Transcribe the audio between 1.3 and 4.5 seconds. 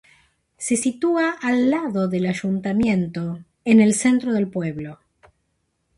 al lado del ayuntamiento, en el centro del